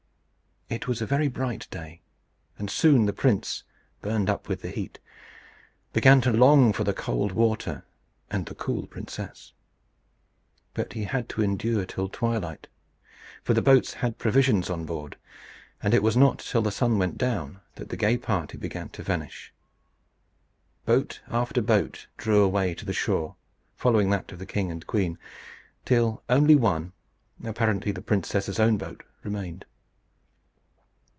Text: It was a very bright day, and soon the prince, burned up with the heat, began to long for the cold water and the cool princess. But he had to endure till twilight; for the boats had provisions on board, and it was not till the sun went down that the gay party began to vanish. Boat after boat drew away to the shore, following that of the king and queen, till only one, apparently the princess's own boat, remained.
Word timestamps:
It 0.73 0.87
was 0.87 1.01
a 1.01 1.05
very 1.05 1.27
bright 1.27 1.67
day, 1.69 2.01
and 2.57 2.71
soon 2.71 3.05
the 3.05 3.11
prince, 3.11 3.65
burned 4.01 4.29
up 4.29 4.47
with 4.47 4.61
the 4.61 4.69
heat, 4.71 4.99
began 5.91 6.21
to 6.21 6.31
long 6.31 6.71
for 6.71 6.85
the 6.85 6.93
cold 6.93 7.33
water 7.33 7.83
and 8.29 8.45
the 8.45 8.55
cool 8.55 8.87
princess. 8.87 9.51
But 10.73 10.93
he 10.93 11.03
had 11.03 11.27
to 11.27 11.41
endure 11.43 11.85
till 11.85 12.07
twilight; 12.07 12.69
for 13.43 13.53
the 13.53 13.61
boats 13.61 13.95
had 13.95 14.17
provisions 14.17 14.69
on 14.69 14.85
board, 14.85 15.17
and 15.83 15.93
it 15.93 16.01
was 16.01 16.15
not 16.15 16.39
till 16.39 16.61
the 16.61 16.71
sun 16.71 16.97
went 16.97 17.17
down 17.17 17.59
that 17.75 17.89
the 17.89 17.97
gay 17.97 18.17
party 18.17 18.57
began 18.57 18.87
to 18.91 19.03
vanish. 19.03 19.53
Boat 20.85 21.19
after 21.27 21.61
boat 21.61 22.07
drew 22.15 22.41
away 22.41 22.73
to 22.75 22.85
the 22.85 22.93
shore, 22.93 23.35
following 23.75 24.09
that 24.11 24.31
of 24.31 24.39
the 24.39 24.45
king 24.45 24.71
and 24.71 24.87
queen, 24.87 25.19
till 25.83 26.23
only 26.29 26.55
one, 26.55 26.93
apparently 27.43 27.91
the 27.91 28.01
princess's 28.01 28.57
own 28.57 28.77
boat, 28.77 29.03
remained. 29.21 29.65